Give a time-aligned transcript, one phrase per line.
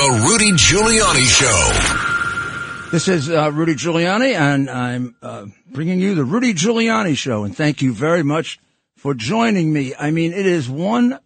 [0.00, 2.90] The Rudy Giuliani Show.
[2.90, 7.44] This is uh, Rudy Giuliani, and I'm uh, bringing you the Rudy Giuliani Show.
[7.44, 8.58] And thank you very much
[8.96, 9.94] for joining me.
[9.94, 11.20] I mean, it is one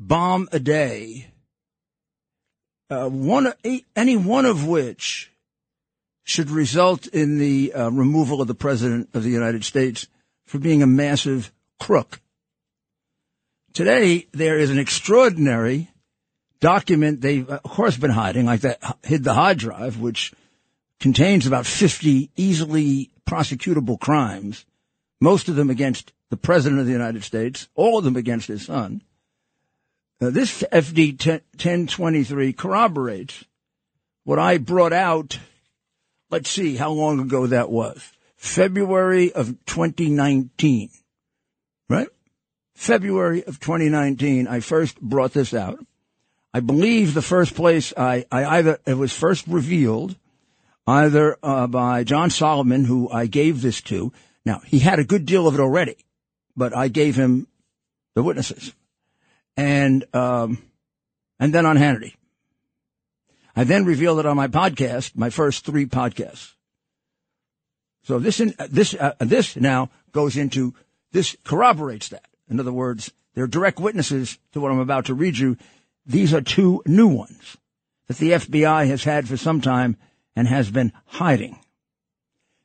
[0.00, 1.28] bomb a day,
[2.90, 3.52] uh, one
[3.94, 5.30] any one of which
[6.24, 10.08] should result in the uh, removal of the president of the United States
[10.44, 12.20] for being a massive crook.
[13.74, 15.88] Today, there is an extraordinary
[16.60, 20.32] document they've, of course, been hiding, like that hid the hard drive, which
[21.00, 24.64] contains about 50 easily prosecutable crimes,
[25.20, 28.66] most of them against the President of the United States, all of them against his
[28.66, 29.02] son.
[30.20, 33.44] This FD 1023 corroborates
[34.24, 35.38] what I brought out.
[36.30, 38.02] Let's see how long ago that was.
[38.36, 40.90] February of 2019,
[41.88, 42.08] right?
[42.74, 45.78] February of 2019, I first brought this out.
[46.54, 50.16] I believe the first place I, I either, it was first revealed
[50.86, 54.12] either uh, by John Solomon, who I gave this to.
[54.44, 55.96] Now, he had a good deal of it already,
[56.56, 57.46] but I gave him
[58.14, 58.72] the witnesses.
[59.56, 60.62] And, um,
[61.38, 62.14] and then on Hannity.
[63.54, 66.54] I then revealed it on my podcast, my first three podcasts.
[68.04, 70.74] So this, in, this, uh, this now goes into,
[71.12, 72.24] this corroborates that.
[72.48, 75.58] In other words, they're direct witnesses to what I'm about to read you
[76.08, 77.58] these are two new ones
[78.08, 79.96] that the FBI has had for some time
[80.34, 81.58] and has been hiding.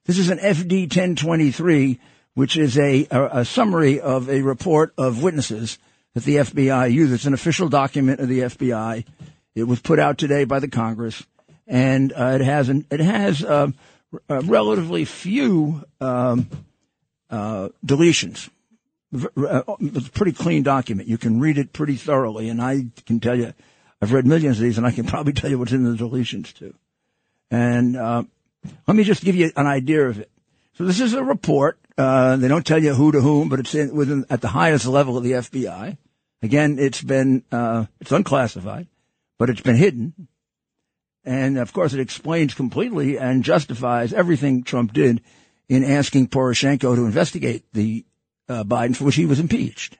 [0.05, 1.99] This is an FD 1023,
[2.33, 5.77] which is a, a, a summary of a report of witnesses
[6.13, 7.13] that the FBI used.
[7.13, 9.05] It's an official document of the FBI.
[9.55, 11.23] It was put out today by the Congress,
[11.67, 13.67] and uh, it has an, it has uh,
[14.29, 16.49] relatively few um,
[17.29, 18.49] uh, deletions.
[19.13, 21.07] Uh, it's a pretty clean document.
[21.07, 23.53] You can read it pretty thoroughly, and I can tell you,
[24.01, 26.53] I've read millions of these, and I can probably tell you what's in the deletions
[26.53, 26.73] too.
[27.51, 28.23] And uh,
[28.87, 30.31] let me just give you an idea of it.
[30.75, 31.77] So this is a report.
[31.97, 34.87] Uh, they don't tell you who to whom, but it's in, within at the highest
[34.87, 35.97] level of the FBI.
[36.41, 38.87] Again, it's been uh, it's unclassified,
[39.37, 40.27] but it's been hidden,
[41.23, 45.21] and of course, it explains completely and justifies everything Trump did
[45.69, 48.05] in asking Poroshenko to investigate the
[48.49, 49.97] uh, Biden for which he was impeached,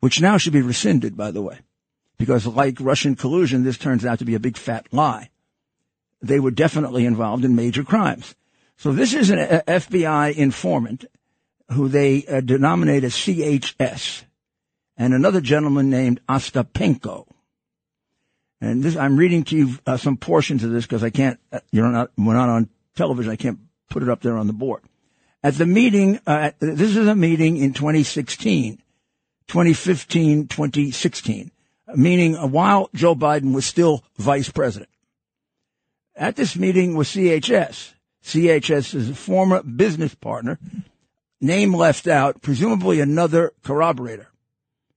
[0.00, 1.58] which now should be rescinded, by the way,
[2.18, 5.30] because like Russian collusion, this turns out to be a big fat lie.
[6.22, 8.34] They were definitely involved in major crimes.
[8.76, 11.04] So this is an FBI informant
[11.70, 14.24] who they uh, denominate as CHS
[14.96, 17.26] and another gentleman named Ostapenko.
[18.60, 21.60] And this, I'm reading to you uh, some portions of this because I can't, uh,
[21.70, 23.32] you're not, we're not on television.
[23.32, 23.58] I can't
[23.90, 24.82] put it up there on the board.
[25.44, 28.78] At the meeting, uh, this is a meeting in 2016,
[29.46, 31.50] 2015, 2016,
[31.94, 34.88] meaning while Joe Biden was still vice president.
[36.16, 37.92] At this meeting was CHS.
[38.24, 40.58] CHS is a former business partner,
[41.42, 44.28] name left out, presumably another corroborator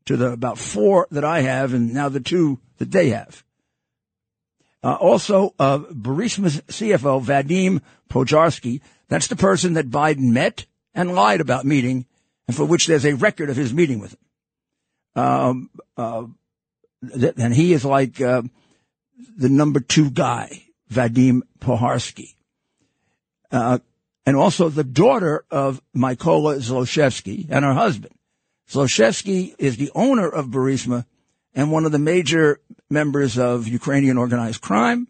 [0.06, 3.44] to the about four that I have and now the two that they have.
[4.82, 8.80] Uh, also, uh, Burisma's CFO, Vadim Pozharskyi,
[9.10, 12.06] that's the person that Biden met and lied about meeting,
[12.48, 15.24] and for which there's a record of his meeting with him.
[15.24, 16.26] Um, uh,
[17.02, 18.42] and he is like uh,
[19.38, 22.34] the number two guy, Vadim Pozharskyi.
[23.52, 23.80] Uh,
[24.26, 28.14] and also the daughter of Mykola Zlochevsky and her husband.
[28.70, 31.06] Zlochevsky is the owner of Burisma
[31.56, 32.60] and one of the major
[32.90, 35.08] members of Ukrainian organized crime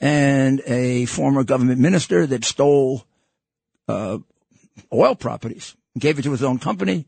[0.00, 3.04] and a former government minister that stole
[3.88, 4.18] uh,
[4.92, 7.06] oil properties, gave it to his own company,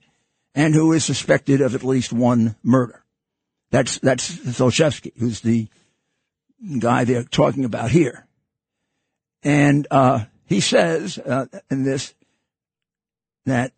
[0.55, 3.05] and who is suspected of at least one murder.
[3.71, 5.69] That's that's Zlochevsky, who's the
[6.79, 8.27] guy they're talking about here,
[9.43, 12.15] and uh, he says uh, in this
[13.47, 13.73] that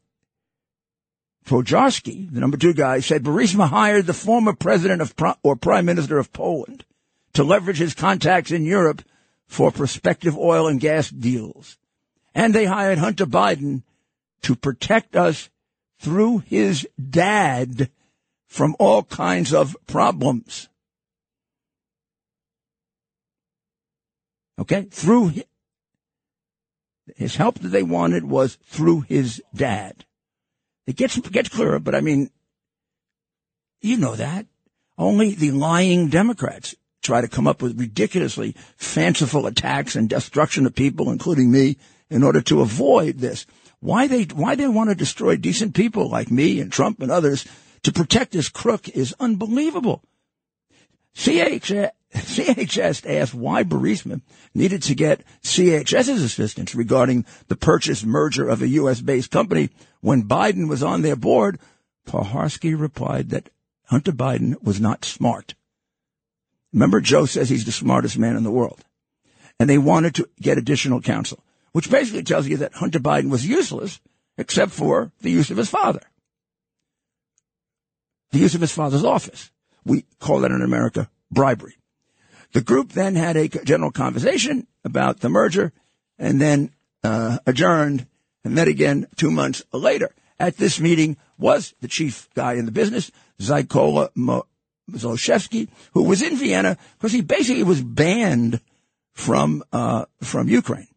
[1.45, 6.19] Pozharskyi, the number two guy, said Burisma hired the former president of or prime minister
[6.19, 6.85] of Poland
[7.35, 9.03] to leverage his contacts in Europe
[9.47, 11.79] for prospective oil and gas deals.
[12.35, 13.83] And they hired Hunter Biden
[14.43, 15.51] to protect us
[15.99, 17.91] through his dad
[18.47, 20.69] from all kinds of problems.
[24.59, 24.83] Okay?
[24.91, 25.33] Through
[27.17, 30.05] his help that they wanted was through his dad.
[30.87, 32.31] It gets, gets clearer, but I mean,
[33.81, 34.47] you know that.
[34.99, 40.75] Only the lying Democrats try to come up with ridiculously fanciful attacks and destruction of
[40.75, 41.77] people, including me,
[42.09, 43.47] in order to avoid this.
[43.81, 47.45] Why they, why they want to destroy decent people like me and Trump and others
[47.83, 50.03] to protect this crook is unbelievable.
[51.17, 54.21] CHS, CHS asked why Burisma
[54.55, 59.01] needed to get CHS's assistance regarding the purchase merger of a U.S.
[59.01, 59.71] based company
[60.01, 61.59] when Biden was on their board.
[62.07, 63.51] Pozharskyi replied that
[63.87, 65.55] Hunter Biden was not smart.
[66.73, 68.85] Remember, Joe says he's the smartest man in the world.
[69.61, 73.47] And they wanted to get additional counsel, which basically tells you that Hunter Biden was
[73.47, 74.01] useless
[74.39, 76.01] except for the use of his father.
[78.31, 79.51] The use of his father's office.
[79.85, 81.77] We call that in America bribery.
[82.53, 85.73] The group then had a general conversation about the merger
[86.19, 86.71] and then
[87.05, 88.07] uh, adjourned
[88.45, 90.15] and met again two months later.
[90.39, 93.11] At this meeting was the chief guy in the business,
[93.41, 94.11] Zykola
[94.91, 98.61] Zlochevsky, who was in Vienna because he basically was banned
[99.13, 100.89] from uh, from Ukraine.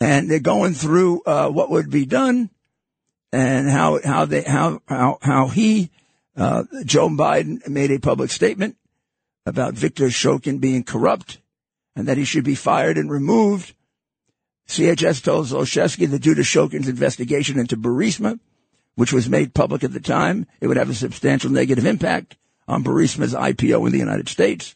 [0.00, 2.50] And they're going through uh, what would be done
[3.32, 5.90] and how how they how how how he
[6.36, 8.76] uh, Joe Biden made a public statement
[9.46, 11.38] about Viktor Shokin being corrupt
[11.94, 13.74] and that he should be fired and removed.
[14.68, 18.40] CHS told Zlochevsky that due to Shokin's investigation into Burisma,
[18.96, 22.82] which was made public at the time, it would have a substantial negative impact on
[22.82, 24.74] Burisma's IPO in the United States.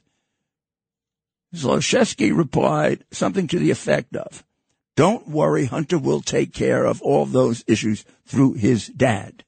[1.55, 4.45] Zlochevsky replied something to the effect of,
[4.95, 9.43] don't worry, Hunter will take care of all those issues through his dad.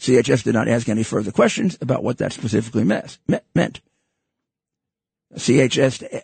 [0.00, 3.80] CHS did not ask any further questions about what that specifically meant.
[5.34, 6.22] CHS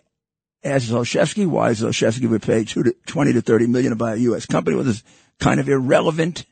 [0.63, 4.45] asked Zlochevsky why Zlochevsky would pay 20 to 30 million to buy a U.S.
[4.45, 5.03] company, which is
[5.39, 6.45] kind of irrelevant.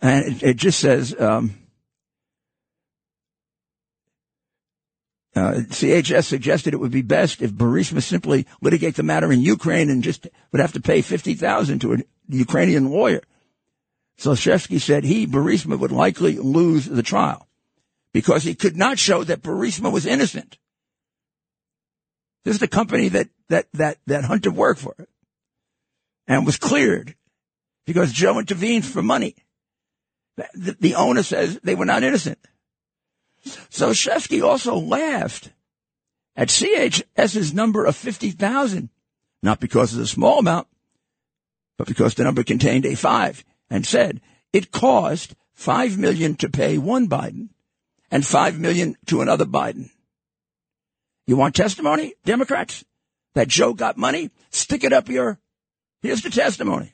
[0.00, 1.60] And it, it just says, um,
[5.34, 9.88] Uh, CHS suggested it would be best if Burisma simply litigate the matter in Ukraine
[9.88, 11.98] and just would have to pay 50000 to a
[12.28, 13.22] Ukrainian lawyer.
[14.18, 17.48] Zlochevsky said he, Burisma, would likely lose the trial
[18.12, 20.58] because he could not show that Burisma was innocent.
[22.44, 24.94] This is the company that, that, that, that Hunter worked for
[26.26, 27.14] and was cleared
[27.86, 29.36] because Joe intervened for money.
[30.36, 32.38] The, the owner says they were not innocent.
[33.44, 35.50] Zlochevsky also laughed
[36.36, 38.90] at CHS's number of 50,000,
[39.42, 40.68] not because of the small amount,
[41.78, 44.20] but because the number contained a five, and said
[44.52, 47.50] it cost five million to pay one Biden
[48.10, 49.90] and five million to another Biden.
[51.26, 52.84] You want testimony, Democrats?
[53.34, 54.30] That Joe got money?
[54.50, 55.38] Stick it up your,
[56.02, 56.92] here's the testimony.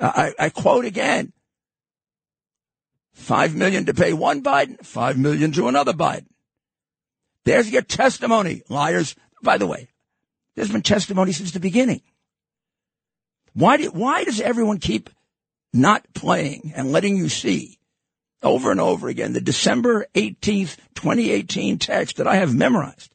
[0.00, 1.32] I, I quote again,
[3.14, 6.26] Five million to pay one Biden, five million to another Biden.
[7.44, 9.14] There's your testimony, liars.
[9.42, 9.88] By the way,
[10.54, 12.02] there's been testimony since the beginning.
[13.52, 15.10] Why do, why does everyone keep
[15.72, 17.78] not playing and letting you see
[18.42, 23.14] over and over again the December 18th, 2018 text that I have memorized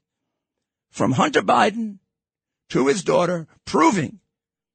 [0.90, 2.00] from Hunter Biden
[2.70, 4.20] to his daughter proving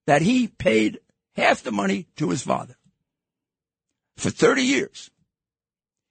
[0.06, 1.00] that he paid
[1.34, 2.76] half the money to his father
[4.16, 5.10] for 30 years.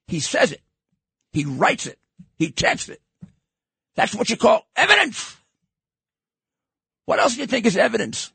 [0.08, 0.62] He says it.
[1.32, 2.00] He writes it.
[2.38, 3.02] He texts it.
[3.96, 5.36] That's what you call evidence.
[7.06, 8.32] What else do you think is evidence?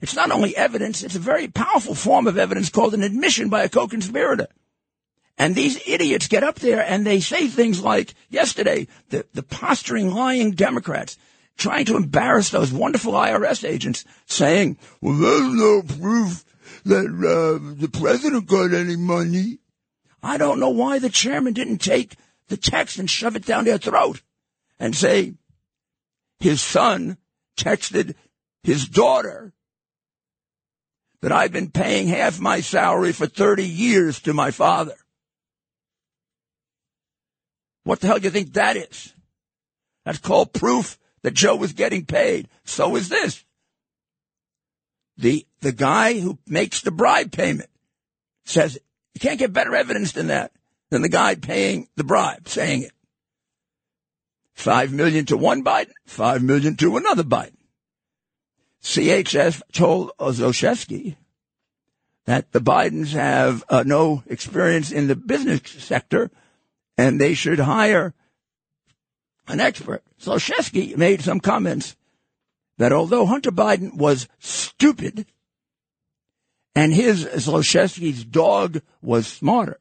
[0.00, 3.62] It's not only evidence, it's a very powerful form of evidence called an admission by
[3.62, 4.48] a co-conspirator.
[5.38, 10.12] And these idiots get up there and they say things like yesterday, the, the posturing,
[10.12, 11.16] lying Democrats
[11.56, 16.44] trying to embarrass those wonderful IRS agents saying, well, there's no proof
[16.84, 19.58] that uh, the president got any money.
[20.22, 22.16] I don't know why the chairman didn't take
[22.48, 24.22] the text and shove it down their throat
[24.78, 25.34] and say
[26.40, 27.18] his son
[27.56, 28.14] texted
[28.62, 29.52] his daughter
[31.20, 34.94] that I've been paying half my salary for 30 years to my father.
[37.84, 39.14] What the hell do you think that is?
[40.04, 42.48] That's called proof that Joe was getting paid.
[42.64, 43.44] So is this.
[45.16, 47.70] The, the guy who makes the bribe payment
[48.44, 48.78] says
[49.14, 50.52] You can't get better evidence than that,
[50.90, 52.92] than the guy paying the bribe saying it.
[54.54, 57.52] Five million to one Biden, five million to another Biden.
[58.82, 61.16] CHS told Zlochevsky
[62.24, 66.30] that the Bidens have uh, no experience in the business sector
[66.96, 68.14] and they should hire
[69.46, 70.02] an expert.
[70.20, 71.96] Zlochevsky made some comments
[72.76, 75.26] that although Hunter Biden was stupid
[76.74, 79.78] and his Zlochevsky's dog was smarter,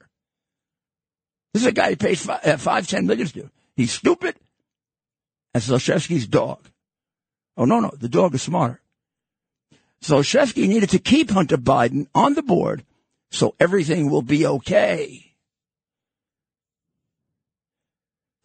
[1.54, 3.50] this is a guy who pays five, uh, five ten million to.
[3.76, 4.36] He's stupid
[5.54, 6.68] And Zlochevsky's dog.
[7.56, 8.80] Oh, no, no, the dog is smarter.
[10.04, 12.84] Zlochevsky needed to keep Hunter Biden on the board
[13.30, 15.36] So everything will be okay.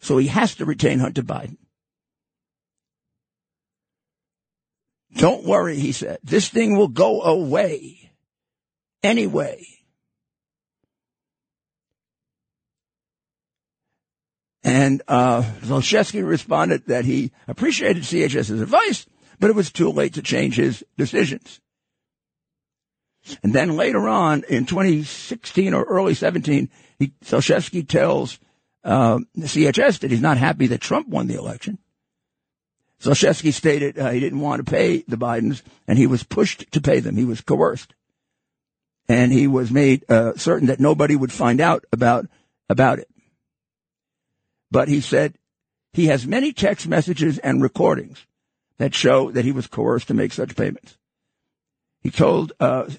[0.01, 1.57] So he has to retain Hunter Biden.
[5.15, 6.17] Don't worry, he said.
[6.23, 8.02] This thing will go away
[9.03, 9.65] anyway.
[14.63, 19.05] And uh, Zlochevsky responded that he appreciated CHS's advice,
[19.39, 21.59] but it was too late to change his decisions.
[23.41, 26.69] And then later on in 2016 or early 17,
[26.99, 28.39] he, Zlochevsky tells
[28.83, 31.77] uh, CHS that he's not happy that Trump won the election.
[33.01, 36.81] Zlochevsky stated uh, he didn't want to pay the Bidens, and he was pushed to
[36.81, 37.17] pay them.
[37.17, 37.93] He was coerced,
[39.13, 42.25] and he was made uh, certain that nobody would find out about
[42.67, 43.07] about it.
[44.71, 45.35] But he said
[45.93, 48.25] he has many text messages and recordings
[48.79, 50.97] that show that he was coerced to make such payments.
[52.01, 52.53] He told.
[52.59, 52.89] Uh,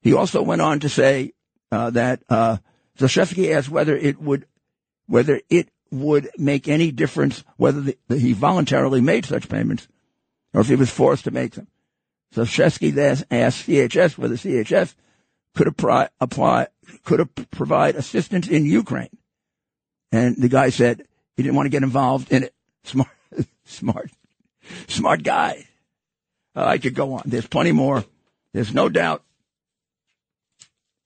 [0.00, 1.32] he also went on to say
[1.70, 2.56] uh, that uh,
[2.98, 4.46] Zlochevsky asked whether it would
[5.06, 9.88] whether it would make any difference whether the, the, he voluntarily made such payments
[10.54, 11.66] or if he was forced to make them.
[12.34, 12.96] Zlochevsky
[13.30, 14.94] asked CHS whether CHS
[15.54, 16.68] could apply, apply
[17.04, 19.16] could provide assistance in Ukraine.
[20.12, 21.06] And the guy said
[21.36, 22.54] he didn't want to get involved in it.
[22.84, 23.08] Smart,
[23.64, 24.10] smart,
[24.86, 25.66] smart guy.
[26.56, 27.22] Uh, I could go on.
[27.26, 28.04] There's plenty more.
[28.54, 29.22] There's no doubt.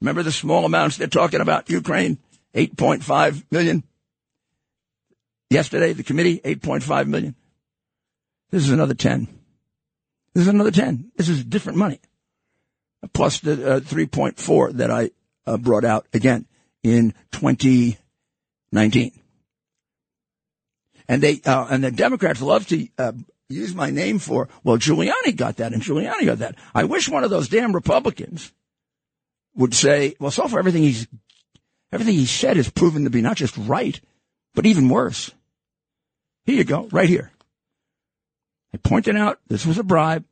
[0.01, 2.19] Remember the small amounts they're talking about Ukraine?
[2.55, 3.83] 8.5 million.
[5.51, 7.35] Yesterday, the committee, 8.5 million.
[8.51, 9.27] This is another 10.
[10.35, 11.13] This is another 10.
[11.17, 12.01] This is different money.
[13.13, 15.11] Plus the uh, 3.4 that I
[15.47, 16.47] uh, brought out again
[16.83, 19.13] in 2019.
[21.09, 23.13] And they, uh, and the Democrats love to, uh,
[23.49, 26.57] use my name for, well, Giuliani got that and Giuliani got that.
[26.75, 28.53] I wish one of those damn Republicans
[29.55, 31.07] would say, well, so far everything he's,
[31.93, 34.01] everything he said is proven to be not just right,
[34.55, 35.31] but even worse.
[36.45, 37.32] Here you go, right here.
[38.75, 40.25] I pointed out this was a bribe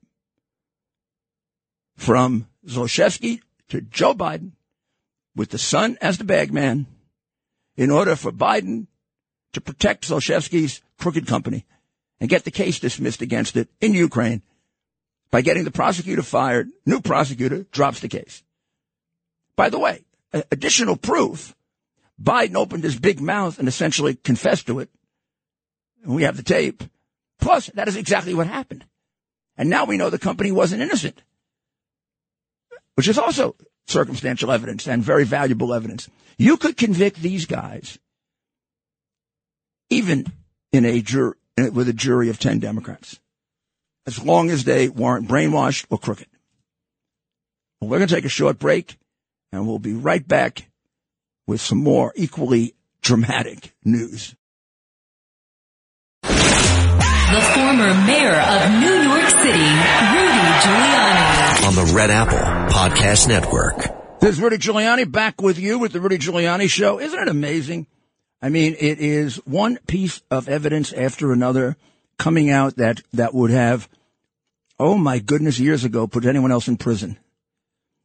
[1.96, 4.52] from Zlochevsky to Joe Biden
[5.36, 6.86] with the son as the bagman
[7.76, 8.86] in order for Biden
[9.52, 11.66] to protect Zlochevsky's crooked company
[12.20, 14.42] and get the case dismissed against it in Ukraine
[15.30, 16.68] by getting the prosecutor fired.
[16.86, 18.42] New prosecutor drops the case.
[19.56, 20.04] By the way,
[20.50, 21.54] additional proof
[22.22, 24.90] Biden opened his big mouth and essentially confessed to it
[26.02, 26.82] And we have the tape.
[27.40, 28.84] Plus, that is exactly what happened.
[29.56, 31.22] And now we know the company wasn't innocent,
[32.94, 33.56] which is also
[33.86, 36.08] circumstantial evidence and very valuable evidence.
[36.38, 37.98] You could convict these guys
[39.90, 40.26] even
[40.72, 43.20] in a jur- with a jury of 10 Democrats,
[44.06, 46.28] as long as they weren't brainwashed or crooked.
[47.80, 48.96] Well, we're going to take a short break
[49.52, 50.70] and we'll be right back
[51.46, 54.36] with some more equally dramatic news.
[57.30, 59.70] The former mayor of New York City,
[60.12, 61.64] Rudy Giuliani.
[61.64, 64.18] On the Red Apple Podcast Network.
[64.18, 66.98] This is Rudy Giuliani back with you with the Rudy Giuliani Show.
[66.98, 67.86] Isn't it amazing?
[68.42, 71.76] I mean, it is one piece of evidence after another
[72.18, 73.88] coming out that, that would have,
[74.80, 77.16] oh my goodness, years ago put anyone else in prison.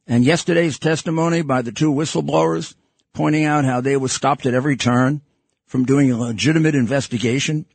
[0.06, 2.76] And yesterday's testimony by the two whistleblowers
[3.12, 5.20] pointing out how they were stopped at every turn
[5.64, 7.66] from doing a legitimate investigation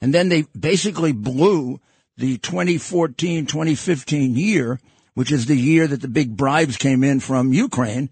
[0.00, 1.80] and then they basically blew
[2.16, 4.80] the 2014 2015 year,
[5.14, 8.10] which is the year that the big bribes came in from Ukraine,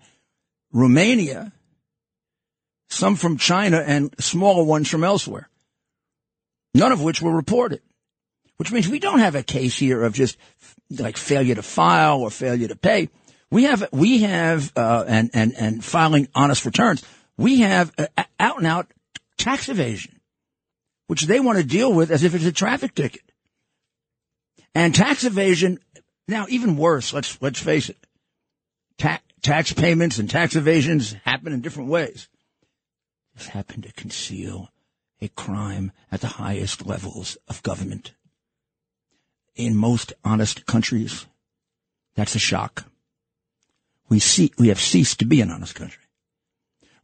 [0.72, 1.52] Romania,
[2.88, 5.48] some from China, and smaller ones from elsewhere,
[6.74, 7.80] none of which were reported.
[8.56, 10.36] Which means we don't have a case here of just
[10.88, 13.08] like failure to file or failure to pay.
[13.50, 17.04] We have, we have, uh, and, and, and filing honest returns.
[17.36, 18.06] We have uh,
[18.38, 18.92] out and out
[19.36, 20.13] tax evasion
[21.06, 23.22] which they want to deal with as if it's a traffic ticket.
[24.74, 25.78] And tax evasion,
[26.26, 27.98] now even worse, let's, let's face it.
[28.98, 32.28] Ta- tax payments and tax evasions happen in different ways.
[33.36, 34.70] This happened to conceal
[35.20, 38.12] a crime at the highest levels of government.
[39.54, 41.26] In most honest countries,
[42.16, 42.84] that's a shock.
[44.08, 46.02] We see, we have ceased to be an honest country.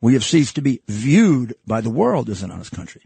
[0.00, 3.02] We have ceased to be viewed by the world as an honest country.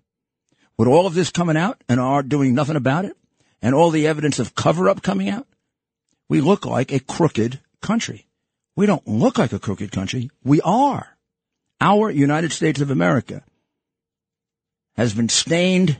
[0.77, 3.17] With all of this coming out and our doing nothing about it
[3.63, 5.47] and all the evidence of cover up coming out,
[6.29, 8.27] we look like a crooked country.
[8.77, 10.31] We don't look like a crooked country.
[10.43, 11.17] We are.
[11.81, 13.45] Our United States of America
[14.97, 15.99] has been stained,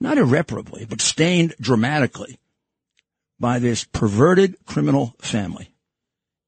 [0.00, 2.38] not irreparably, but stained dramatically
[3.38, 5.68] by this perverted criminal family.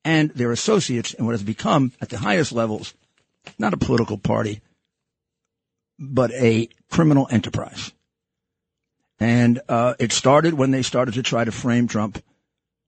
[0.05, 2.93] and their associates in what has become, at the highest levels,
[3.59, 4.61] not a political party,
[5.99, 7.93] but a criminal enterprise.
[9.21, 12.23] And uh, it started when they started to try to frame Trump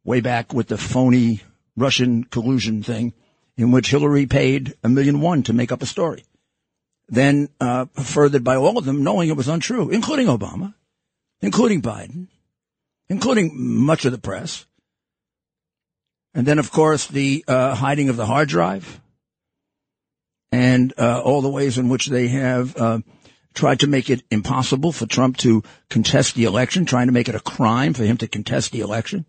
[0.05, 1.43] way back with the phony
[1.77, 3.13] Russian collusion thing,
[3.57, 6.25] in which Hillary paid a million one to make up a story.
[7.09, 10.75] Then uh, furthered by all of them knowing it was untrue, including Obama,
[11.41, 12.27] including Biden,
[13.09, 14.67] including much of the press.
[16.35, 19.01] And then, of course, the uh, hiding of the hard drive
[20.53, 23.00] and uh, all the ways in which they have uh,
[23.55, 27.35] tried to make it impossible for Trump to contest the election, trying to make it
[27.35, 29.25] a crime for him to contest the election,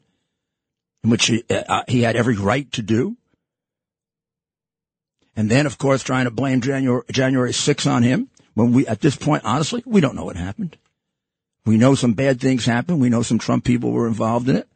[1.02, 3.18] which he, uh, he had every right to do.
[5.36, 9.02] And then, of course, trying to blame January, January 6th on him when we, at
[9.02, 10.78] this point, honestly, we don't know what happened.
[11.66, 13.00] We know some bad things happened.
[13.00, 14.68] We know some Trump people were involved in it.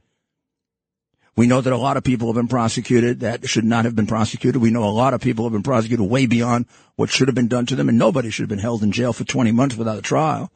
[1.36, 4.08] We know that a lot of people have been prosecuted that should not have been
[4.08, 4.62] prosecuted.
[4.62, 6.66] We know a lot of people have been prosecuted way beyond
[6.98, 9.14] what should have been done to them, and nobody should have been held in jail
[9.14, 10.52] for 20 months without a trial.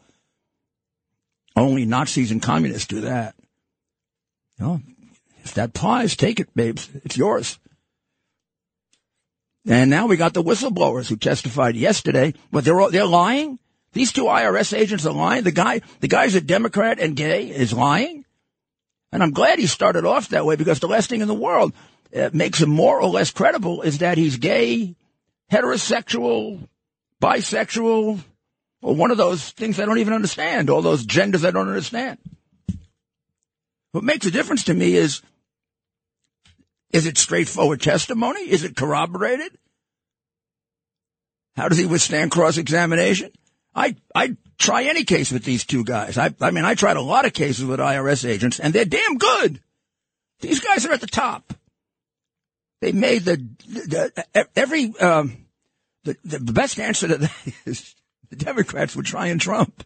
[1.55, 3.35] Only Nazis and communists do that.
[4.59, 4.81] You know,
[5.43, 6.89] if that applies, take it, babes.
[7.05, 7.57] It's yours.
[9.67, 13.59] And now we got the whistleblowers who testified yesterday, but they're they're lying.
[13.93, 15.43] These two IRS agents are lying.
[15.43, 18.24] The guy, the guy's a Democrat and gay is lying.
[19.15, 21.71] And I'm glad he started off that way because the last thing in the world
[22.13, 24.93] uh, makes him more or less credible is that he's gay,
[25.49, 26.67] heterosexual,
[27.21, 28.19] bisexual,
[28.81, 32.17] or one of those things I don't even understand, all those genders I don't understand.
[33.93, 35.21] What makes a difference to me is,
[36.91, 38.41] is it straightforward testimony?
[38.41, 39.57] Is it corroborated?
[41.55, 43.31] How does he withstand cross-examination?
[43.75, 46.17] I, I try any case with these two guys.
[46.17, 49.17] I, I mean, I tried a lot of cases with IRS agents, and they're damn
[49.17, 49.59] good.
[50.39, 51.53] These guys are at the top.
[52.81, 55.45] They made the, the every um,
[56.03, 57.31] the the best answer to that
[57.65, 57.95] is
[58.29, 59.83] the Democrats would try and Trump.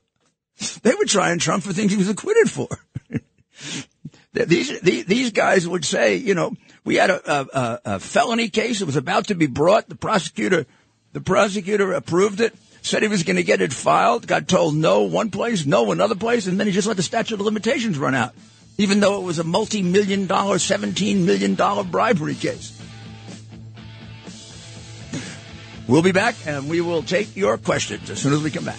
[0.84, 2.68] They would try and Trump for things he was acquitted for.
[4.34, 8.82] these, these these guys would say, you know, we had a, a, a felony case.
[8.82, 9.88] It was about to be brought.
[9.88, 10.66] The prosecutor
[11.14, 15.02] the prosecutor approved it said he was going to get it filed, got told no
[15.02, 18.16] one place, no another place, and then he just let the statute of limitations run
[18.16, 18.34] out,
[18.78, 21.56] even though it was a multi-million dollar, $17 million
[21.90, 22.76] bribery case.
[25.88, 28.78] We'll be back and we will take your questions as soon as we come back.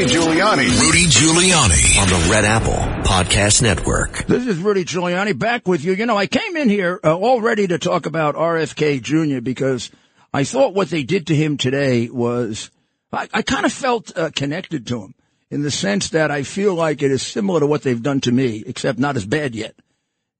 [0.00, 0.80] Rudy Giuliani.
[0.80, 2.72] Rudy Giuliani on the Red Apple
[3.04, 4.24] Podcast Network.
[4.26, 5.92] This is Rudy Giuliani back with you.
[5.92, 9.42] You know, I came in here uh, all ready to talk about RFK Jr.
[9.42, 9.90] because
[10.32, 12.70] I thought what they did to him today was,
[13.12, 15.14] I, I kind of felt uh, connected to him
[15.50, 18.32] in the sense that I feel like it is similar to what they've done to
[18.32, 19.74] me, except not as bad yet.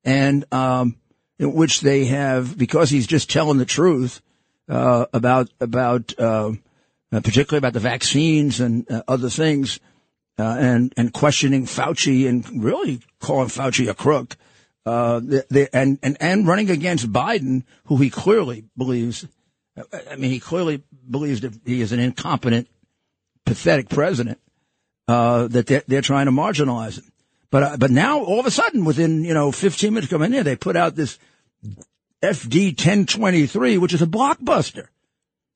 [0.04, 0.96] And, um,
[1.38, 4.22] in which they have, because he's just telling the truth,
[4.70, 6.52] uh, about, about, uh,
[7.12, 9.80] uh, particularly about the vaccines and uh, other things,
[10.38, 14.36] uh, and and questioning Fauci and really calling Fauci a crook,
[14.86, 19.26] uh, the, the, and and and running against Biden, who he clearly believes.
[19.76, 22.68] Uh, I mean, he clearly believes that he is an incompetent,
[23.44, 24.38] pathetic president.
[25.08, 27.10] Uh, that they're, they're trying to marginalize him.
[27.50, 30.54] But but now all of a sudden, within you know 15 minutes coming in, they
[30.54, 31.18] put out this
[32.22, 34.86] FD 1023, which is a blockbuster.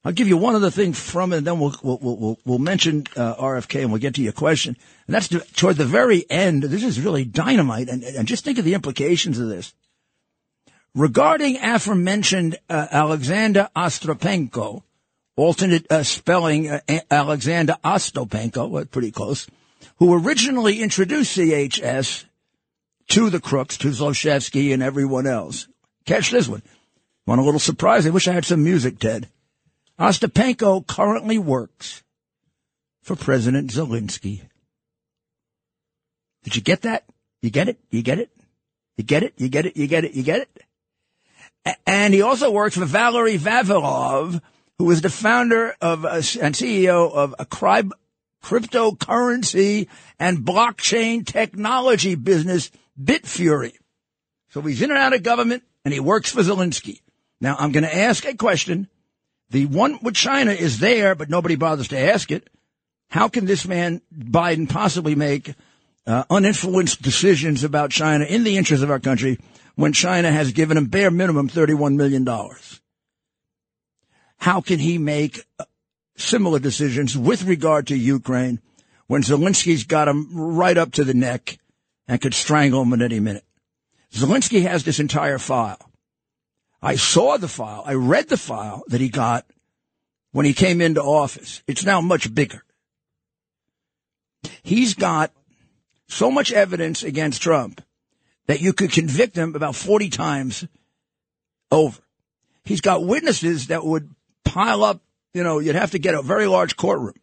[0.04, 3.04] I'll give you one other thing from it, and then we'll we'll we'll, we'll mention
[3.16, 4.76] uh, RFK, and we'll get to your question.
[5.06, 6.62] And that's to, toward the very end.
[6.62, 9.72] This is really dynamite, and, and just think of the implications of this.
[10.94, 14.82] Regarding aforementioned uh, Alexander Ostropenko,
[15.36, 19.48] alternate uh, spelling uh, Alexander Ostopenko, pretty close,
[19.96, 22.24] who originally introduced CHS
[23.08, 25.66] to the crooks, to Zlochevsky and everyone else.
[26.04, 26.62] Catch this one.
[27.26, 28.06] Want a little surprise?
[28.06, 29.28] I wish I had some music, Ted.
[29.98, 32.02] Ostapenko currently works
[33.02, 34.42] for President Zelensky.
[36.42, 37.04] Did you get that?
[37.42, 37.78] You get it?
[37.90, 38.30] You get it?
[38.96, 39.34] You get it?
[39.36, 39.76] You get it?
[39.76, 40.14] You get it?
[40.14, 40.62] You get it?
[41.86, 44.42] And he also works for Valery Vavilov,
[44.78, 52.14] who is the founder of uh, a, and CEO of a cryptocurrency and blockchain technology
[52.14, 52.70] business,
[53.02, 53.72] Bitfury.
[54.50, 57.00] So he's in and out of government and he works for Zelensky.
[57.40, 58.88] Now I'm going to ask a question
[59.50, 62.48] the one with China is there, but nobody bothers to ask it.
[63.08, 65.54] How can this man, Biden, possibly make
[66.06, 69.38] uh, uninfluenced decisions about China in the interest of our country
[69.76, 72.26] when China has given him bare minimum $31 million?
[74.38, 75.44] How can he make
[76.16, 78.60] similar decisions with regard to Ukraine
[79.06, 81.58] when Zelensky's got him right up to the neck
[82.06, 83.44] and could strangle him at any minute.
[84.12, 85.90] Zelensky has this entire file.
[86.84, 87.82] I saw the file.
[87.86, 89.46] I read the file that he got
[90.32, 91.62] when he came into office.
[91.66, 92.62] It's now much bigger.
[94.62, 95.32] He's got
[96.08, 97.80] so much evidence against Trump
[98.48, 100.66] that you could convict him about 40 times
[101.72, 101.98] over.
[102.64, 104.10] He's got witnesses that would
[104.44, 105.00] pile up,
[105.32, 107.14] you know, you'd have to get a very large courtroom.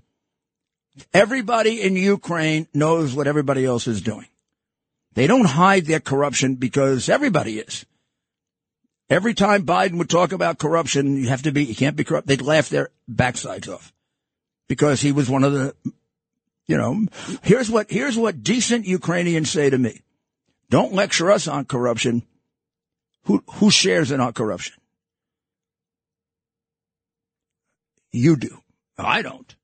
[1.13, 4.27] Everybody in Ukraine knows what everybody else is doing.
[5.13, 7.85] They don't hide their corruption because everybody is.
[9.11, 12.27] Every time Biden would talk about corruption, you have to be, you can't be corrupt.
[12.27, 13.91] They'd laugh their backsides off
[14.69, 15.75] because he was one of the,
[16.65, 17.07] you know,
[17.43, 19.99] here's what, here's what decent Ukrainians say to me.
[20.69, 22.23] Don't lecture us on corruption.
[23.23, 24.75] Who, who shares in our corruption?
[28.13, 28.61] You do.
[28.97, 29.55] I don't.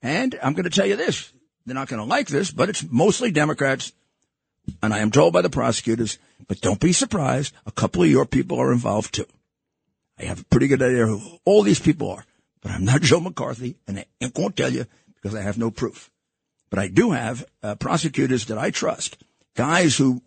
[0.00, 1.30] And I'm going to tell you this.
[1.66, 3.92] They're not going to like this, but it's mostly Democrats.
[4.82, 7.54] And I am told by the prosecutors, but don't be surprised.
[7.66, 9.26] A couple of your people are involved too.
[10.18, 12.24] I have a pretty good idea who all these people are,
[12.62, 16.10] but I'm not Joe McCarthy and I to tell you because I have no proof.
[16.70, 19.22] But I do have uh, prosecutors that I trust,
[19.54, 20.20] guys who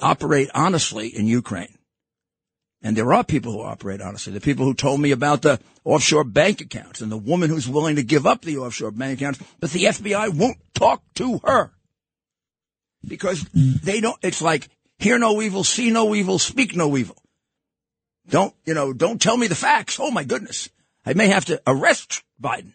[0.00, 1.74] operate honestly in Ukraine.
[2.82, 4.32] And there are people who operate honestly.
[4.32, 7.96] The people who told me about the offshore bank accounts and the woman who's willing
[7.96, 11.72] to give up the offshore bank accounts, but the FBI won't talk to her
[13.06, 17.16] because they don't, it's like, hear no evil, see no evil, speak no evil.
[18.28, 19.98] Don't, you know, don't tell me the facts.
[20.00, 20.68] Oh my goodness.
[21.06, 22.72] I may have to arrest Biden.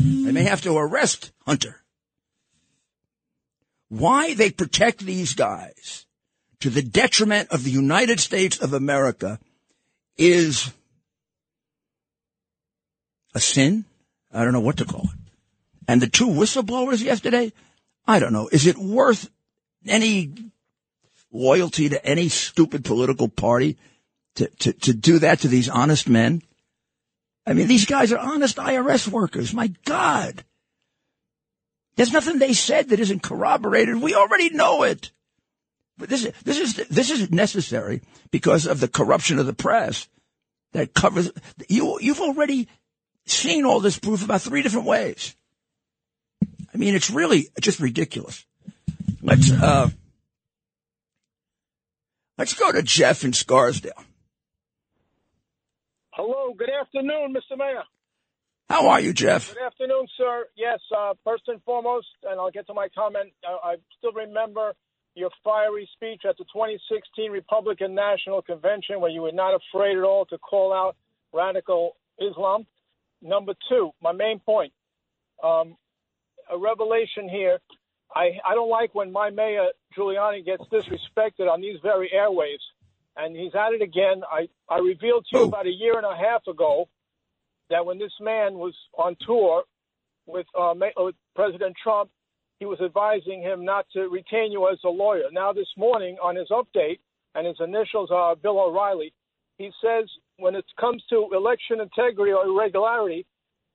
[0.00, 1.82] I may have to arrest Hunter.
[3.88, 6.06] Why they protect these guys
[6.60, 9.38] to the detriment of the United States of America
[10.16, 10.72] is
[13.34, 13.84] a sin.
[14.32, 15.18] I don't know what to call it.
[15.88, 17.52] And the two whistleblowers yesterday,
[18.06, 18.48] I don't know.
[18.48, 19.30] Is it worth
[19.86, 20.32] any
[21.30, 23.78] loyalty to any stupid political party
[24.36, 26.42] to, to, to do that to these honest men?
[27.46, 29.52] I mean, these guys are honest IRS workers.
[29.52, 30.44] My God.
[31.96, 34.00] There's nothing they said that isn't corroborated.
[34.00, 35.10] We already know it.
[35.98, 40.08] But this is, this is, this is necessary because of the corruption of the press
[40.72, 41.30] that covers,
[41.68, 42.68] you, you've already
[43.26, 45.36] seen all this proof about three different ways.
[46.74, 48.44] I mean, it's really just ridiculous.
[49.20, 49.90] Let's, uh,
[52.38, 53.92] let's go to Jeff in Scarsdale.
[56.10, 57.56] Hello, good afternoon, Mr.
[57.56, 57.82] Mayor.
[58.68, 59.52] How are you, Jeff?
[59.52, 60.46] Good afternoon, sir.
[60.56, 63.30] Yes, uh, first and foremost, and I'll get to my comment.
[63.46, 64.72] Uh, I still remember
[65.14, 70.04] your fiery speech at the 2016 Republican National Convention where you were not afraid at
[70.04, 70.96] all to call out
[71.34, 72.66] radical Islam.
[73.20, 74.72] Number two, my main point,
[75.44, 75.76] um,
[76.52, 77.58] a revelation here.
[78.14, 82.62] I, I don't like when my mayor Giuliani gets disrespected on these very airwaves,
[83.16, 84.22] and he's at it again.
[84.30, 86.88] I, I revealed to you about a year and a half ago
[87.70, 89.64] that when this man was on tour
[90.26, 92.10] with, uh, uh, with President Trump,
[92.58, 95.24] he was advising him not to retain you as a lawyer.
[95.32, 97.00] Now, this morning on his update,
[97.34, 99.14] and his initials are Bill O'Reilly,
[99.56, 100.04] he says
[100.36, 103.26] when it comes to election integrity or irregularity,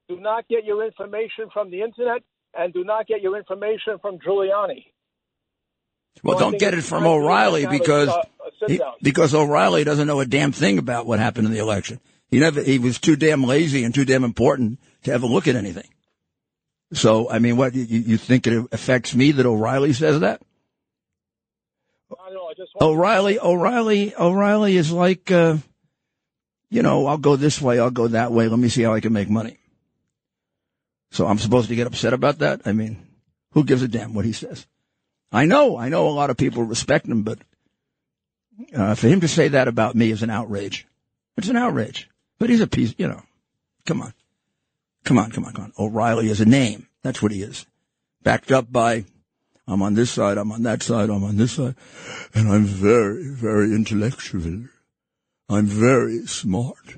[0.07, 2.21] do not get your information from the internet
[2.57, 4.85] and do not get your information from Giuliani.
[6.23, 8.09] Well, don't get it from O'Reilly because
[8.65, 11.99] he- because O'Reilly doesn't know a damn thing about what happened in the election.
[12.29, 15.55] He never he was too damn lazy and too damn important to ever look at
[15.55, 15.87] anything.
[16.93, 20.41] So I mean, what you, you think it affects me that O'Reilly says that?
[22.09, 22.47] I don't know.
[22.47, 25.57] I just want O'Reilly, O'Reilly, O'Reilly is like, uh,
[26.69, 28.47] you know, I'll go this way, I'll go that way.
[28.47, 29.57] Let me see how I can make money.
[31.11, 32.61] So I'm supposed to get upset about that?
[32.65, 33.05] I mean,
[33.51, 34.67] who gives a damn what he says?
[35.31, 37.39] I know, I know a lot of people respect him, but
[38.75, 40.87] uh, for him to say that about me is an outrage.
[41.37, 42.09] It's an outrage.
[42.39, 43.21] But he's a piece, you know.
[43.85, 44.13] Come on.
[45.03, 45.73] Come on, come on, come on.
[45.79, 46.87] O'Reilly is a name.
[47.03, 47.65] That's what he is.
[48.23, 49.05] Backed up by,
[49.67, 51.75] I'm on this side, I'm on that side, I'm on this side.
[52.33, 54.65] And I'm very, very intellectual.
[55.49, 56.97] I'm very smart.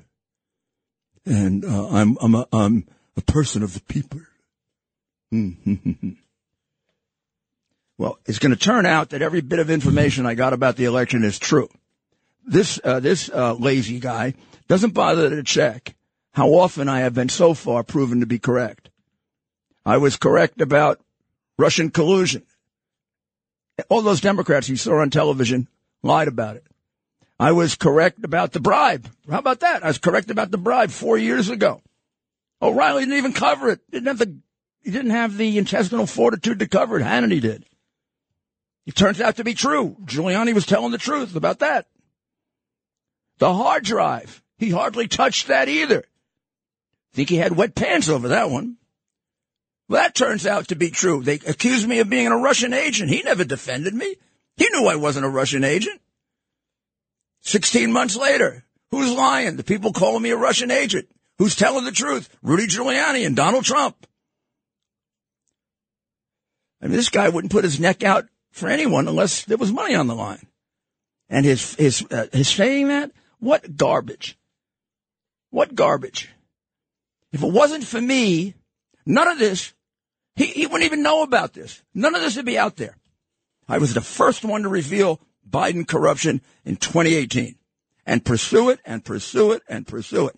[1.25, 2.87] And uh, I'm, I'm, a, I'm
[3.19, 4.21] a person of the people.
[7.97, 10.85] well, it's going to turn out that every bit of information I got about the
[10.85, 11.69] election is true.
[12.45, 14.33] This, uh, this uh, lazy guy
[14.67, 15.95] doesn't bother to check
[16.31, 18.89] how often I have been so far proven to be correct.
[19.85, 20.99] I was correct about
[21.57, 22.43] Russian collusion.
[23.89, 25.67] All those Democrats you saw on television
[26.03, 26.65] lied about it.
[27.39, 29.09] I was correct about the bribe.
[29.29, 29.83] How about that?
[29.83, 31.81] I was correct about the bribe four years ago.
[32.61, 33.79] O'Reilly didn't even cover it.
[33.91, 34.37] Didn't have the
[34.83, 37.03] he didn't have the intestinal fortitude to cover it.
[37.03, 37.65] Hannity did.
[38.85, 39.95] It turns out to be true.
[40.05, 41.87] Giuliani was telling the truth about that.
[43.37, 44.41] The hard drive.
[44.57, 46.05] He hardly touched that either.
[47.13, 48.77] Think he had wet pants over that one.
[49.87, 51.23] Well, that turns out to be true.
[51.23, 53.09] They accused me of being a Russian agent.
[53.09, 54.15] He never defended me.
[54.55, 56.01] He knew I wasn't a Russian agent.
[57.41, 59.55] 16 months later, who's lying?
[59.55, 61.07] The people calling me a Russian agent.
[61.39, 62.29] Who's telling the truth?
[62.43, 64.05] Rudy Giuliani and Donald Trump.
[66.81, 69.95] I mean, this guy wouldn't put his neck out for anyone unless there was money
[69.95, 70.45] on the line.
[71.29, 74.37] And his his uh, his saying that, what garbage?
[75.49, 76.29] What garbage?
[77.31, 78.55] If it wasn't for me,
[79.05, 79.73] none of this,
[80.35, 81.83] he, he wouldn't even know about this.
[81.93, 82.97] None of this would be out there.
[83.67, 87.55] I was the first one to reveal Biden corruption in 2018
[88.05, 90.35] and pursue it and pursue it and pursue it.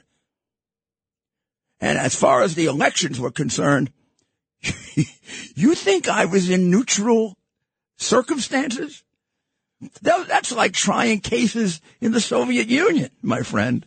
[1.81, 3.91] And as far as the elections were concerned,
[5.55, 7.35] you think I was in neutral
[7.97, 9.03] circumstances?
[10.01, 13.85] That's like trying cases in the Soviet Union, my friend.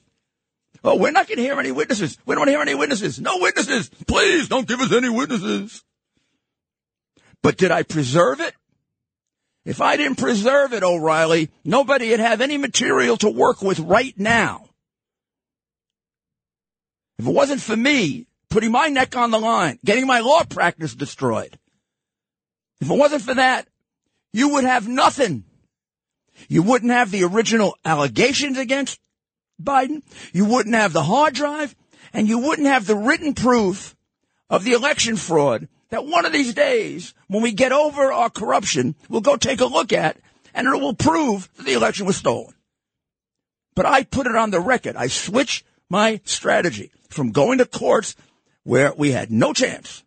[0.82, 2.18] Oh, we're not going to hear any witnesses.
[2.26, 3.20] We don't want to hear any witnesses.
[3.20, 3.88] No witnesses.
[4.06, 5.84] Please don't give us any witnesses.
[7.42, 8.54] But did I preserve it?
[9.64, 14.18] If I didn't preserve it, O'Reilly, nobody would have any material to work with right
[14.18, 14.68] now.
[17.18, 20.94] If it wasn't for me putting my neck on the line, getting my law practice
[20.94, 21.58] destroyed,
[22.80, 23.68] if it wasn't for that,
[24.32, 25.44] you would have nothing.
[26.48, 28.98] You wouldn't have the original allegations against
[29.62, 30.02] Biden.
[30.32, 31.74] You wouldn't have the hard drive
[32.12, 33.94] and you wouldn't have the written proof
[34.50, 38.96] of the election fraud that one of these days, when we get over our corruption,
[39.08, 40.18] we'll go take a look at
[40.52, 42.54] and it will prove that the election was stolen.
[43.76, 44.96] But I put it on the record.
[44.96, 48.16] I switched my strategy from going to courts
[48.64, 50.02] where we had no chance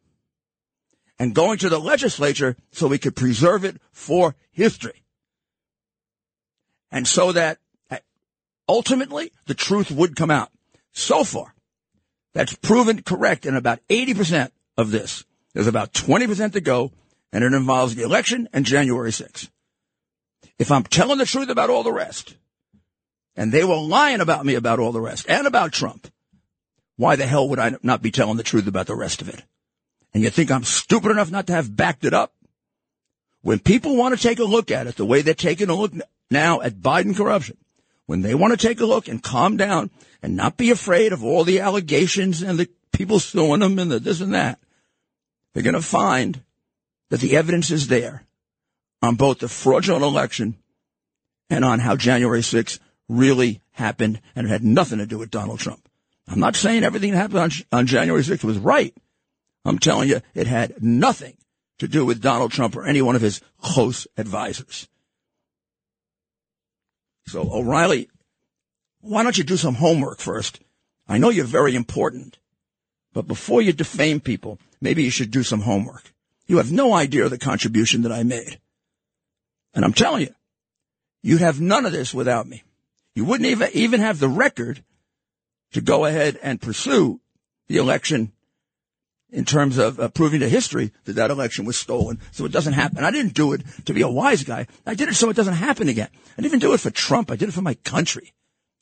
[1.20, 5.04] and going to the legislature so we could preserve it for history.
[6.92, 7.58] And so that
[7.90, 7.98] uh,
[8.68, 10.52] ultimately the truth would come out.
[10.94, 11.54] So far,
[12.34, 15.26] that's proven correct in about 80% of this.
[15.54, 16.92] There's about 20% to go,
[17.32, 19.50] and it involves the election and January 6th.
[20.60, 22.36] If I'm telling the truth about all the rest,
[23.36, 26.08] and they were lying about me about all the rest, and about Trump,
[26.98, 29.44] why the hell would I not be telling the truth about the rest of it?
[30.14, 32.34] And you think I'm stupid enough not to have backed it up?
[33.42, 35.94] When people want to take a look at it, the way they're taking a look
[36.30, 37.58] now at Biden corruption,
[38.08, 41.24] when they want to take a look and calm down and not be afraid of
[41.24, 44.60] all the allegations and the people suing them and the this and that,
[45.54, 46.42] they're going to find
[47.10, 48.24] that the evidence is there
[49.02, 50.58] on both the fraudulent election
[51.50, 55.60] and on how January 6th really happened and it had nothing to do with Donald
[55.60, 55.87] Trump.
[56.28, 58.94] I'm not saying everything that happened on, on January 6th was right.
[59.64, 61.38] I'm telling you, it had nothing
[61.80, 64.88] to do with Donald Trump or any one of his close advisors.
[67.28, 68.10] So, O'Reilly,
[69.02, 70.60] why don't you do some homework first?
[71.08, 72.38] I know you're very important,
[73.14, 76.14] but before you defame people, maybe you should do some homework.
[76.48, 78.60] You have no idea the contribution that I made.
[79.74, 80.34] And I'm telling you,
[81.22, 82.64] you'd have none of this without me.
[83.16, 84.84] You wouldn't even, even have the record
[85.74, 87.20] to go ahead and pursue
[87.68, 88.32] the election
[89.30, 92.74] in terms of uh, proving to history that that election was stolen so it doesn't
[92.74, 93.04] happen.
[93.04, 94.68] I didn't do it to be a wise guy.
[94.86, 96.10] I did it so it doesn't happen again.
[96.14, 97.30] I didn't even do it for Trump.
[97.30, 98.34] I did it for my country.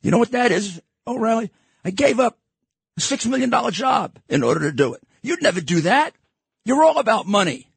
[0.02, 1.52] You know what that is, O'Reilly?
[1.84, 2.38] I gave up
[2.98, 5.02] a six million dollar job in order to do it.
[5.24, 6.14] You'd never do that.
[6.64, 7.68] You're all about money.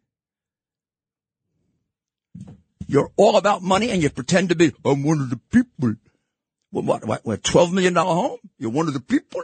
[2.86, 5.96] You're all about money and you pretend to be, I'm one of the people.
[6.70, 8.38] What, what, what, $12 million home?
[8.58, 9.42] You're one of the people?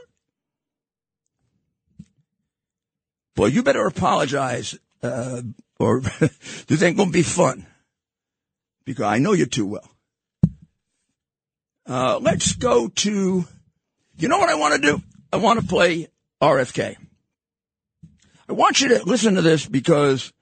[3.35, 5.43] Boy, you better apologize, uh,
[5.79, 6.01] or
[6.67, 7.67] this ain't gonna be fun.
[8.85, 9.91] Because I know you too well.
[11.87, 13.45] Uh, let's go to,
[14.19, 15.03] you know what I want to do?
[15.33, 16.09] I want to play
[16.41, 16.97] RFK.
[18.49, 20.33] I want you to listen to this because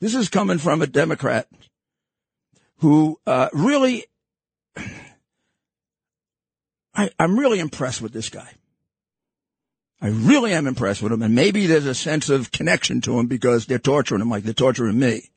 [0.00, 1.46] this is coming from a Democrat
[2.78, 4.06] who uh, really,
[6.94, 8.48] I, I'm really impressed with this guy.
[10.02, 13.26] I really am impressed with him, and maybe there's a sense of connection to him
[13.26, 15.30] because they're torturing him like they're torturing me,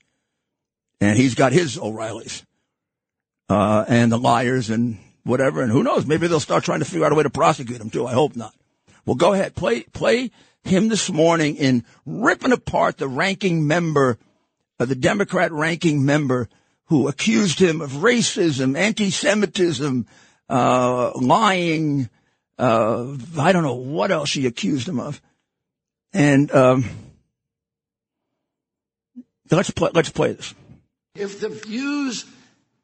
[1.01, 2.43] and he's got his O'Reillys
[3.49, 6.05] uh, and the liars and whatever, and who knows?
[6.05, 8.07] Maybe they'll start trying to figure out a way to prosecute him too.
[8.07, 8.53] I hope not.
[9.05, 10.31] Well, go ahead, play play
[10.63, 14.17] him this morning in ripping apart the ranking member,
[14.79, 16.47] uh, the Democrat ranking member
[16.85, 20.05] who accused him of racism, anti-Semitism,
[20.49, 22.09] lying.
[22.57, 25.21] Uh, I don't know what else she accused him of.
[26.13, 26.85] And um,
[29.49, 29.89] let's play.
[29.93, 30.53] Let's play this.
[31.15, 32.25] If the views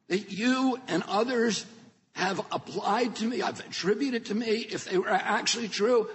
[0.08, 1.64] that you and others
[2.12, 6.08] have applied to me, I've attributed to me, if they were actually true,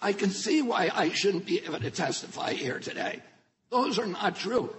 [0.00, 3.22] I can see why I shouldn't be able to testify here today.
[3.70, 4.74] Those are not true.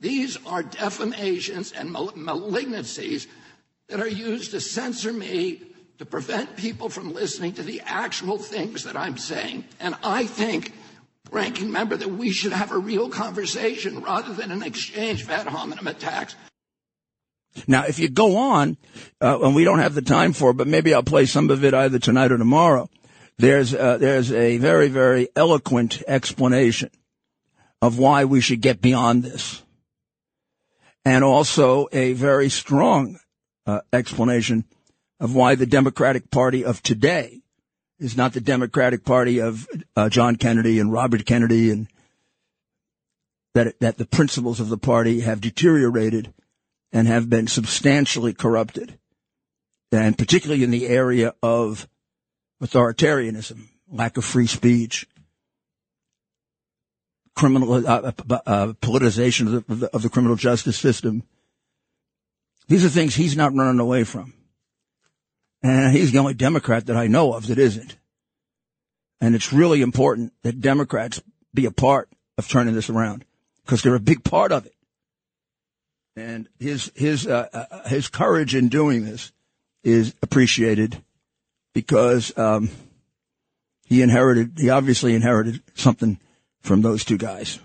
[0.00, 3.26] These are defamations and mal- malignancies
[3.88, 5.62] that are used to censor me,
[5.98, 9.64] to prevent people from listening to the actual things that I'm saying.
[9.80, 10.72] And I think,
[11.30, 15.46] ranking member, that we should have a real conversation rather than an exchange of ad
[15.46, 16.34] hominem attacks.
[17.66, 18.76] Now, if you go on,
[19.22, 21.64] uh, and we don't have the time for it, but maybe I'll play some of
[21.64, 22.90] it either tonight or tomorrow.
[23.38, 26.90] There's uh, there's a very very eloquent explanation
[27.80, 29.62] of why we should get beyond this,
[31.04, 33.18] and also a very strong
[33.66, 34.64] uh, explanation
[35.20, 37.40] of why the Democratic Party of today
[37.98, 41.88] is not the Democratic Party of uh, John Kennedy and Robert Kennedy, and
[43.54, 46.32] that that the principles of the party have deteriorated
[46.92, 48.98] and have been substantially corrupted,
[49.90, 51.88] and particularly in the area of
[52.62, 55.06] authoritarianism, lack of free speech,
[57.34, 61.22] criminal uh, uh, uh, politicization of the, of the, of the criminal justice system.
[62.68, 64.32] These are things he's not running away from,
[65.62, 67.96] and he's the only Democrat that I know of that isn't.
[69.20, 71.22] And it's really important that Democrats
[71.54, 73.24] be a part of turning this around
[73.64, 74.74] because they're a big part of it.
[76.16, 79.32] And his his uh, uh, his courage in doing this
[79.84, 81.02] is appreciated
[81.74, 82.70] because um,
[83.84, 86.18] he inherited he obviously inherited something
[86.60, 87.58] from those two guys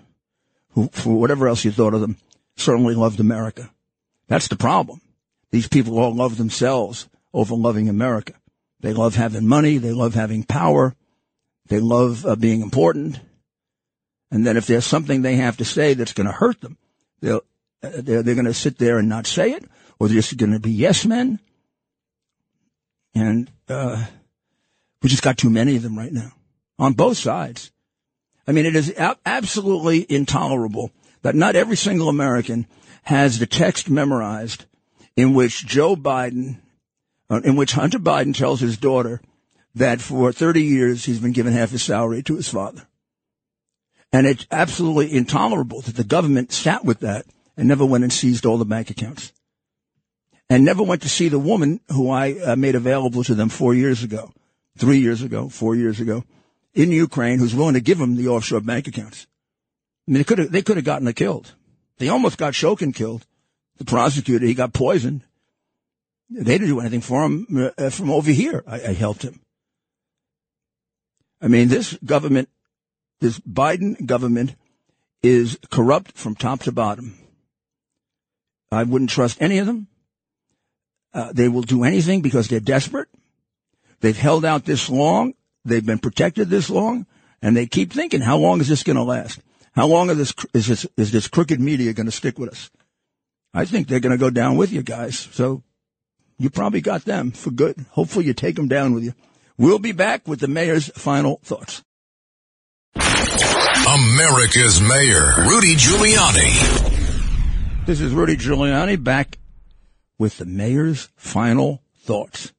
[0.71, 2.17] who, for whatever else you thought of them,
[2.55, 3.71] certainly loved America.
[4.31, 5.01] That's the problem.
[5.49, 8.31] These people all love themselves over loving America.
[8.79, 9.77] They love having money.
[9.77, 10.95] They love having power.
[11.67, 13.19] They love uh, being important.
[14.31, 16.77] And then if there's something they have to say that's going to hurt them,
[17.19, 17.41] they'll,
[17.83, 19.65] uh, they're, they're going to sit there and not say it,
[19.99, 21.41] or they're just going to be yes men.
[23.13, 24.05] And, uh,
[25.03, 26.31] we just got too many of them right now
[26.79, 27.69] on both sides.
[28.47, 30.91] I mean, it is a- absolutely intolerable
[31.21, 32.65] that not every single American
[33.03, 34.65] has the text memorized
[35.15, 36.57] in which Joe Biden,
[37.29, 39.21] uh, in which Hunter Biden tells his daughter
[39.75, 42.87] that for 30 years he's been given half his salary to his father.
[44.13, 48.45] And it's absolutely intolerable that the government sat with that and never went and seized
[48.45, 49.31] all the bank accounts.
[50.49, 53.73] And never went to see the woman who I uh, made available to them four
[53.73, 54.33] years ago,
[54.77, 56.25] three years ago, four years ago,
[56.73, 59.27] in Ukraine, who's willing to give them the offshore bank accounts.
[60.07, 61.53] I mean, they could have, they could have gotten her killed.
[61.97, 63.25] They almost got Shokin killed.
[63.77, 65.23] The prosecutor, he got poisoned.
[66.29, 68.63] They didn't do anything for him uh, from over here.
[68.65, 69.41] I, I helped him.
[71.41, 72.49] I mean, this government,
[73.19, 74.55] this Biden government
[75.23, 77.17] is corrupt from top to bottom.
[78.71, 79.87] I wouldn't trust any of them.
[81.13, 83.09] Uh, they will do anything because they're desperate.
[83.99, 85.33] They've held out this long.
[85.65, 87.05] They've been protected this long,
[87.41, 89.39] and they keep thinking, how long is this going to last?
[89.73, 92.69] How long is this, is this, is this crooked media going to stick with us?
[93.53, 95.17] I think they're going to go down with you guys.
[95.17, 95.63] So
[96.37, 97.85] you probably got them for good.
[97.91, 99.13] Hopefully you take them down with you.
[99.57, 101.83] We'll be back with the mayor's final thoughts.
[102.95, 107.85] America's Mayor, Rudy Giuliani.
[107.85, 109.37] This is Rudy Giuliani back
[110.17, 112.53] with the mayor's final thoughts.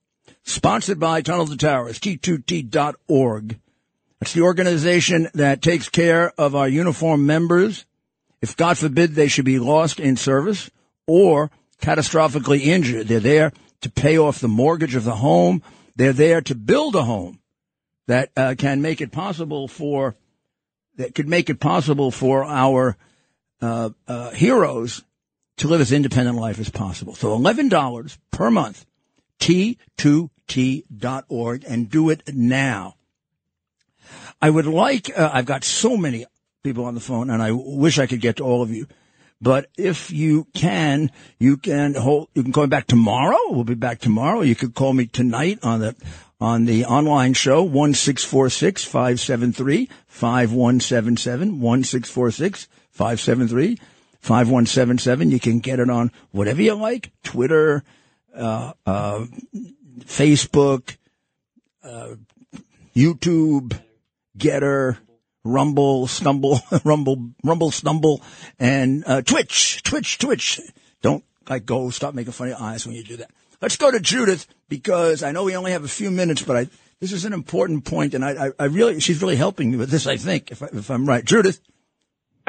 [0.44, 3.60] Sponsored by Tunnel to Towers, T2T.org.
[4.22, 7.84] That's the organization that takes care of our uniform members.
[8.40, 10.70] If God forbid they should be lost in service
[11.08, 15.60] or catastrophically injured, they're there to pay off the mortgage of the home.
[15.96, 17.40] They're there to build a home
[18.06, 20.14] that uh, can make it possible for
[20.98, 22.96] that could make it possible for our
[23.60, 25.02] uh, uh, heroes
[25.56, 27.16] to live as independent life as possible.
[27.16, 28.86] So eleven dollars per month,
[29.40, 32.94] t2t.org, and do it now.
[34.42, 35.16] I would like.
[35.16, 36.26] Uh, I've got so many
[36.64, 38.88] people on the phone, and I wish I could get to all of you.
[39.40, 42.28] But if you can, you can hold.
[42.34, 43.38] You can call me back tomorrow.
[43.50, 44.40] We'll be back tomorrow.
[44.42, 45.96] You could call me tonight on the
[46.40, 51.60] on the online show one six four six five seven three five one seven seven
[51.60, 53.78] one six four six five seven three
[54.20, 55.30] five one seven seven.
[55.30, 57.82] You can get it on whatever you like: Twitter,
[58.36, 59.26] uh, uh,
[60.04, 60.96] Facebook,
[61.84, 62.14] uh,
[62.94, 63.80] YouTube,
[64.36, 64.98] Gettr,
[65.44, 68.22] Rumble, Stumble, Rumble, Rumble, Stumble,
[68.58, 70.60] and uh, Twitch, Twitch, Twitch.
[71.00, 73.30] Don't like go stop making funny eyes when you do that.
[73.60, 76.68] let's go to Judith because I know we only have a few minutes, but I,
[77.00, 79.90] this is an important point, and I, I, I really, she's really helping me with
[79.90, 80.06] this.
[80.06, 81.60] I think, if, I, if I'm right, Judith.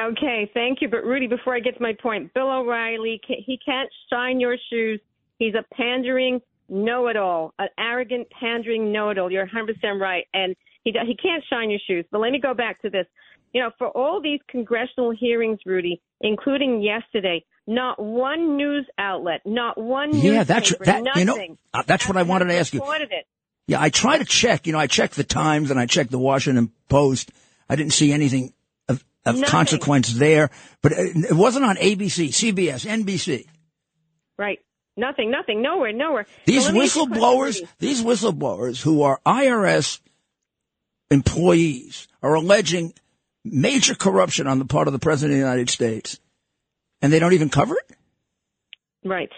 [0.00, 0.88] Okay, thank you.
[0.88, 5.00] But Rudy, before I get to my point, Bill O'Reilly, he can't shine your shoes.
[5.38, 9.30] He's a pandering know-it-all, an arrogant, pandering know-it-all.
[9.30, 12.04] You're 100% right, and he he can't shine your shoes.
[12.10, 13.06] But let me go back to this.
[13.52, 19.78] You know, for all these congressional hearings, Rudy, including yesterday, not one news outlet, not
[19.78, 21.02] one yeah, that's that.
[21.02, 22.82] Nothing, you know, uh, that's what I wanted to ask you.
[22.84, 23.26] It.
[23.66, 24.66] Yeah, I try to check.
[24.66, 27.30] You know, I checked the Times and I checked the Washington Post.
[27.68, 28.52] I didn't see anything
[28.88, 30.50] of, of consequence there,
[30.82, 33.46] but it, it wasn't on ABC, CBS, NBC.
[34.36, 34.58] Right.
[34.96, 36.26] Nothing, nothing, nowhere, nowhere.
[36.44, 40.00] These whistleblowers, these whistleblowers who are IRS
[41.14, 42.92] employees are alleging
[43.44, 46.20] major corruption on the part of the President of the United States,
[47.00, 47.96] and they don't even cover it?
[49.04, 49.30] Right.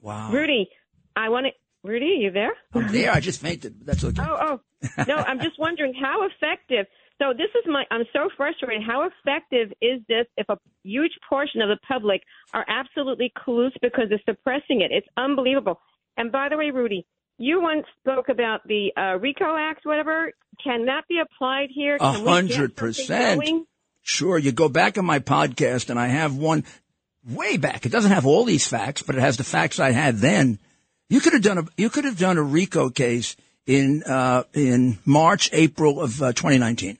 [0.00, 0.30] Wow.
[0.32, 0.68] Rudy,
[1.16, 1.52] I want to.
[1.88, 2.52] Rudy, are you there?
[2.74, 3.10] I'm there.
[3.12, 3.84] I just fainted.
[3.84, 4.22] That's okay.
[4.22, 5.04] Oh, oh.
[5.08, 6.86] No, I'm just wondering how effective.
[7.20, 7.84] So this is my.
[7.90, 8.82] I'm so frustrated.
[8.86, 12.22] How effective is this if a huge portion of the public
[12.54, 14.90] are absolutely clueless because they're suppressing it?
[14.92, 15.80] It's unbelievable.
[16.16, 17.06] And by the way, Rudy,
[17.38, 20.32] you once spoke about the uh, RICO Act, whatever.
[20.62, 21.96] Can that be applied here?
[22.00, 23.66] A hundred percent.
[24.02, 24.38] Sure.
[24.38, 26.64] You go back on my podcast, and I have one
[27.26, 27.86] way back.
[27.86, 30.58] It doesn't have all these facts, but it has the facts I had then.
[31.08, 34.98] You could have done a you could have done a RICO case in uh, in
[35.04, 36.98] March, April of uh, 2019,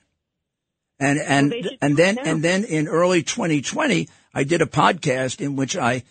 [0.99, 5.55] and and well, and then and then in early 2020, I did a podcast in
[5.55, 6.03] which I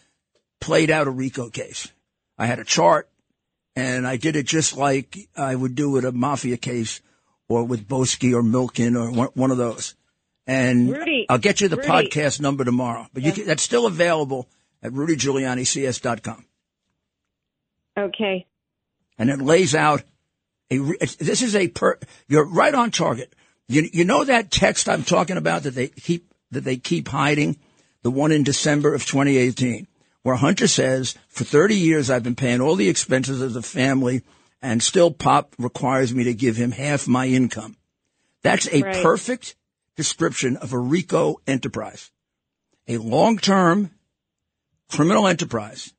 [0.61, 1.91] played out a RICO case.
[2.39, 3.09] I had a chart
[3.75, 7.01] and I did it just like I would do with a mafia case
[7.49, 9.95] or with Boesky or Milken or one, of those.
[10.47, 11.89] And Rudy, I'll get you the Rudy.
[11.89, 14.49] podcast number tomorrow, but can, that's still available
[14.83, 16.45] at rudygiulianics.com.
[17.99, 18.47] Okay.
[19.19, 20.03] And it lays out
[20.71, 20.79] a,
[21.19, 21.99] this is a per,
[22.29, 23.35] you're right on target.
[23.69, 27.59] You, you know that text I'm talking about that they keep, that they keep hiding?
[28.03, 29.87] The one in December of 2018
[30.23, 34.23] where Hunter says, for 30 years I've been paying all the expenses of the family
[34.61, 37.77] and still Pop requires me to give him half my income.
[38.43, 39.03] That's a right.
[39.03, 39.57] perfect
[39.97, 42.11] description of a RICO enterprise,
[42.89, 43.91] a long-term
[44.89, 45.93] criminal enterprise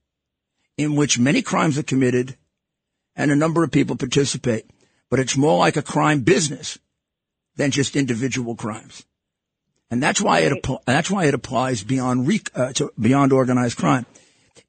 [0.77, 2.37] in which many crimes are committed
[3.15, 4.65] and a number of people participate,
[5.09, 6.79] but it's more like a crime business
[7.55, 9.05] than just individual crimes.
[9.91, 14.07] And that's why it that's why it applies beyond uh, to beyond organized crime.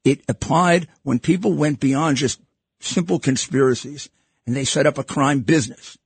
[0.05, 2.39] It applied when people went beyond just
[2.79, 4.09] simple conspiracies
[4.45, 5.97] and they set up a crime business.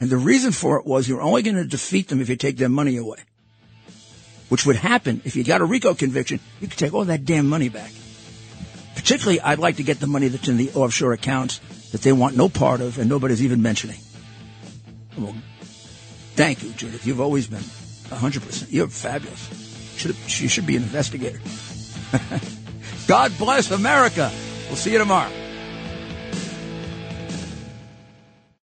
[0.00, 2.56] And the reason for it was you're only going to defeat them if you take
[2.56, 3.18] their money away.
[4.48, 7.48] Which would happen if you got a RICO conviction, you could take all that damn
[7.48, 7.92] money back.
[8.96, 11.58] Particularly, I'd like to get the money that's in the offshore accounts
[11.92, 13.98] that they want no part of and nobody's even mentioning.
[15.16, 15.34] Well,
[16.34, 17.06] thank you, Judith.
[17.06, 18.66] You've always been 100%.
[18.70, 19.94] You're fabulous.
[19.96, 21.40] Should, you should be an investigator.
[23.06, 24.30] God bless America.
[24.68, 25.45] We'll see you tomorrow.